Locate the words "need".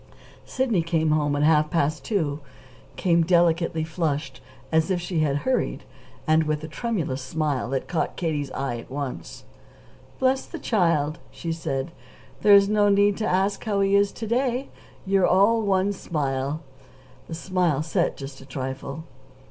12.89-13.15